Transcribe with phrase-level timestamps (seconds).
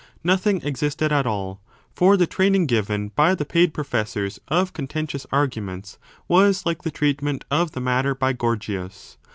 [0.23, 1.61] Nothing existed at all.
[1.93, 6.89] For the training given by the paid pro fessors of contentious arguments was like the
[6.89, 9.17] treatment of the matter by Gorgias.